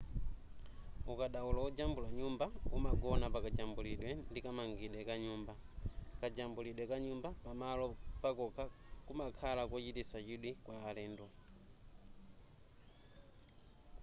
[1.11, 2.45] ukadaulo ojambula nyumba
[2.77, 5.53] umagona pakajambulidwe ndi kamangidwe ka nyumba
[6.21, 7.87] kajambulidwe ka nyumba pamalo
[8.23, 8.65] pakokha
[9.05, 11.25] kumakhala kochititsa chidwi kwa alendo